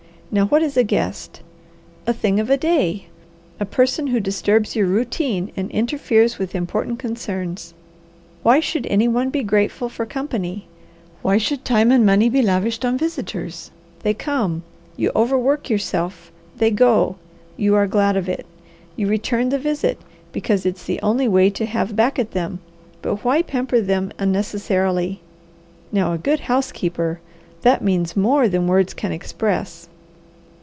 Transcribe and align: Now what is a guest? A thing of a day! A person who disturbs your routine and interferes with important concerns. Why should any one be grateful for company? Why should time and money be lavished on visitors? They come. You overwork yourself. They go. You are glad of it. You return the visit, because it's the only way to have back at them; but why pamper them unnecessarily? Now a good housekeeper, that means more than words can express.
Now 0.33 0.45
what 0.45 0.63
is 0.63 0.77
a 0.77 0.83
guest? 0.85 1.41
A 2.07 2.13
thing 2.13 2.39
of 2.39 2.49
a 2.49 2.55
day! 2.55 3.07
A 3.59 3.65
person 3.65 4.07
who 4.07 4.21
disturbs 4.21 4.77
your 4.77 4.85
routine 4.87 5.51
and 5.57 5.69
interferes 5.71 6.39
with 6.39 6.55
important 6.55 6.99
concerns. 6.99 7.73
Why 8.41 8.61
should 8.61 8.85
any 8.87 9.09
one 9.09 9.29
be 9.29 9.43
grateful 9.43 9.89
for 9.89 10.05
company? 10.05 10.67
Why 11.21 11.37
should 11.37 11.65
time 11.65 11.91
and 11.91 12.05
money 12.05 12.29
be 12.29 12.41
lavished 12.41 12.85
on 12.85 12.97
visitors? 12.97 13.71
They 14.03 14.13
come. 14.13 14.63
You 14.95 15.11
overwork 15.17 15.69
yourself. 15.69 16.31
They 16.55 16.71
go. 16.71 17.17
You 17.57 17.75
are 17.75 17.85
glad 17.85 18.15
of 18.15 18.29
it. 18.29 18.45
You 18.95 19.07
return 19.09 19.49
the 19.49 19.59
visit, 19.59 19.99
because 20.31 20.65
it's 20.65 20.85
the 20.85 21.01
only 21.01 21.27
way 21.27 21.49
to 21.49 21.65
have 21.65 21.93
back 21.97 22.17
at 22.17 22.31
them; 22.31 22.59
but 23.01 23.25
why 23.25 23.41
pamper 23.41 23.81
them 23.81 24.13
unnecessarily? 24.17 25.19
Now 25.91 26.13
a 26.13 26.17
good 26.17 26.39
housekeeper, 26.39 27.19
that 27.63 27.81
means 27.83 28.15
more 28.15 28.47
than 28.47 28.67
words 28.67 28.93
can 28.93 29.11
express. 29.11 29.89